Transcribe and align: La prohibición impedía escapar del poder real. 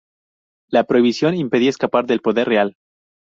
La 0.71 0.83
prohibición 0.85 1.35
impedía 1.35 1.69
escapar 1.69 2.07
del 2.07 2.21
poder 2.21 2.47
real. 2.47 2.73